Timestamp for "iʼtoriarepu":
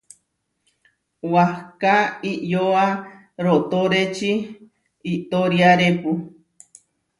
5.11-6.09